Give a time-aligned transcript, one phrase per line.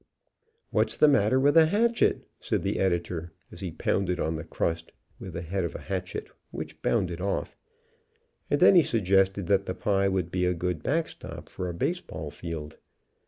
[0.71, 4.91] "What's the matter with a hatcfiet," said the Editor, as he pounded on the crust
[5.19, 7.55] with the head of a hatchet, which bounded off,
[8.49, 11.73] and then he sug gested that the pie would be a good backstop for a
[11.75, 12.77] baseball field.